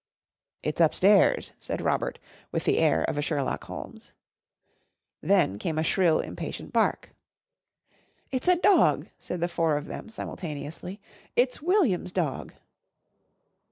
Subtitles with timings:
[0.63, 2.17] "It's upstairs," said Robert
[2.51, 4.13] with the air of a Sherlock Holmes.
[5.21, 7.11] Then came a shrill, impatient bark.
[8.31, 10.99] "It's a dog!" said the four of them simultaneously.
[11.35, 12.53] "It's William's dog."